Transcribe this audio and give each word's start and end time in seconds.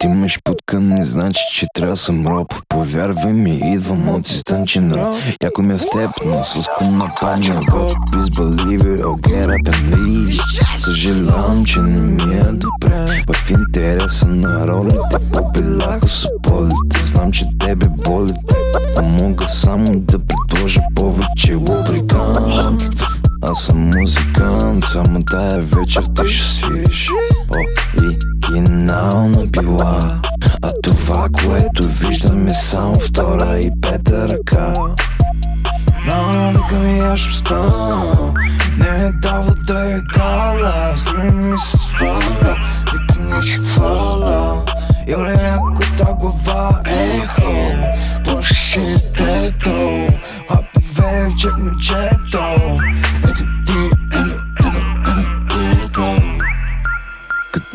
Ти 0.00 0.06
имаш 0.06 0.38
путка, 0.44 0.80
не 0.80 1.04
значи, 1.04 1.40
че 1.54 1.66
трябва 1.74 1.96
съм 1.96 2.26
роб. 2.26 2.54
Повярвай 2.68 3.32
ми, 3.32 3.60
идвам 3.74 4.08
от 4.08 4.28
изтънчен 4.28 4.92
роб. 4.92 5.14
Яко 5.42 5.62
ми 5.62 5.74
е 5.74 5.78
с 5.78 5.86
теб, 5.88 6.10
но 6.26 6.44
с 6.44 6.68
кум 6.78 6.98
нападния 6.98 7.60
год 7.70 7.96
Please 8.12 8.34
believe 8.34 9.02
it, 9.02 10.84
Съжалявам, 10.84 11.64
че 11.64 11.80
не 11.80 12.00
ми 12.00 12.34
е 12.34 12.52
добре. 12.52 13.22
В 13.32 13.50
интереса 13.50 14.28
на 14.28 14.66
ролите 14.66 15.18
Побеляха 15.32 16.08
с 16.08 16.26
полите 16.42 17.04
Знам, 17.04 17.32
че 17.32 17.44
тебе 17.58 17.86
боли 18.06 18.32
А 18.98 19.02
мога 19.02 19.48
само 19.48 20.00
да 20.00 20.18
предложа 20.18 20.80
повече 20.94 21.54
лубрикант. 21.54 22.82
Аз 23.42 23.62
съм 23.62 23.90
музикант, 23.96 24.84
само 24.92 25.22
тая 25.22 25.60
вечер 25.60 26.04
ти 26.16 26.28
ще 26.28 26.46
свириш 26.46 26.59
А 30.62 30.70
това, 30.82 31.28
което 31.44 31.88
виждам 31.88 32.46
е 32.46 32.54
само 32.54 32.94
втора 32.94 33.58
и 33.58 33.70
пета 33.80 34.28
ръка. 34.28 34.72
Мама 36.06 36.52
вика 36.52 36.74
ми 36.74 36.98
аз 36.98 37.18
ще 37.18 37.30
встана 37.30 38.34
Не 38.78 39.06
е 39.06 39.12
дава 39.12 39.54
да 39.66 39.94
е 39.96 40.00
кала 40.14 40.96
Строи 40.96 41.30
ми 41.30 41.58
се 41.58 41.78
сваля 41.78 42.56
Вика 42.92 43.20
ми 43.20 43.42
ще 43.42 43.60
хвала 43.60 44.64
Юре 45.08 45.36
някой 45.36 45.86
та 45.98 46.12
глава? 46.12 46.80
Ехо. 46.86 47.52
Пуши 48.24 48.96
детето 49.18 50.06
Хапове 50.48 51.28
в 51.30 51.36
джек 51.36 51.58
мечето 51.58 52.10
Ето 52.12 52.78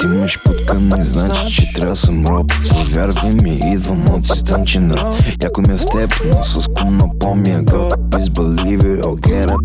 Имаш 0.05 0.39
путка 0.43 0.73
не 0.73 1.03
значи, 1.03 1.53
че 1.53 1.73
трябва 1.73 1.95
съм 1.95 2.25
роб. 2.25 2.51
Повярвай 2.71 3.33
ми, 3.33 3.59
идвам 3.65 4.05
от 4.09 4.27
роб 4.27 4.95
Яко 5.43 5.61
ми 5.67 5.73
е 5.73 5.77
с 5.77 5.85
теб, 5.85 6.13
но 6.25 6.43
с 6.43 6.67
кум 6.67 6.97
напомня 6.97 7.61
год 7.63 7.93
Please 7.93 8.29
believe 8.29 8.83
it, 8.83 9.05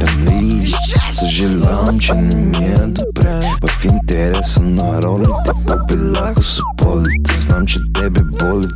leave 0.07 0.75
Съжалявам, 1.19 1.99
че 1.99 2.15
не 2.15 2.37
ми 2.37 2.67
е 2.67 2.87
добре. 2.87 3.43
В 3.69 3.85
интереса 3.85 4.63
на 4.63 5.03
ролите 5.03 5.53
Побеляха 5.69 6.43
с 6.43 6.59
полите 6.77 7.39
Знам, 7.39 7.67
че 7.67 7.79
тебе 7.95 8.21
боли 8.23 8.67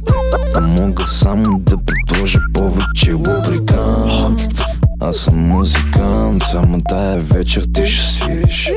А 0.57 0.61
мога 0.61 1.07
само 1.07 1.59
да 1.59 1.77
предложа 1.87 2.39
повече 2.55 3.13
лубрикант. 3.13 4.65
Аз 5.01 5.17
съм 5.17 5.35
музикант, 5.35 6.43
само 6.51 6.81
тая 6.89 7.21
вечер 7.21 7.67
ти 7.75 7.87
ще 7.87 8.13
свириш 8.13 8.71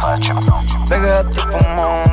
Бега 0.00 0.49
да 0.90 1.24
помогна 1.52 1.52
добре 1.52 2.09